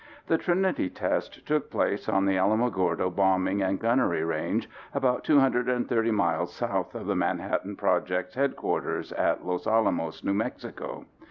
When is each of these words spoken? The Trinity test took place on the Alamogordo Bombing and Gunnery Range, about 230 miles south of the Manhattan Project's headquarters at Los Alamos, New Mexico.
The 0.25 0.39
Trinity 0.39 0.89
test 0.89 1.45
took 1.45 1.69
place 1.69 2.09
on 2.09 2.25
the 2.25 2.33
Alamogordo 2.35 3.15
Bombing 3.15 3.61
and 3.61 3.79
Gunnery 3.79 4.23
Range, 4.23 4.67
about 4.95 5.23
230 5.23 6.09
miles 6.09 6.51
south 6.55 6.95
of 6.95 7.05
the 7.05 7.15
Manhattan 7.15 7.75
Project's 7.75 8.33
headquarters 8.33 9.11
at 9.13 9.45
Los 9.45 9.67
Alamos, 9.67 10.23
New 10.23 10.33
Mexico. 10.33 11.05